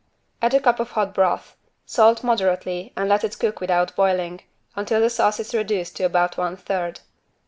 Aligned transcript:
Add 0.41 0.55
a 0.55 0.59
cup 0.59 0.79
of 0.79 0.89
hot 0.93 1.13
broth; 1.13 1.55
salt 1.85 2.23
moderately 2.23 2.91
and 2.97 3.07
let 3.07 3.23
it 3.23 3.37
cook 3.37 3.61
without 3.61 3.95
boiling, 3.95 4.41
until 4.75 4.99
the 4.99 5.11
sauce 5.11 5.39
is 5.39 5.53
reduced 5.53 5.95
to 5.97 6.03
about 6.05 6.37
one 6.37 6.57
third. 6.57 7.01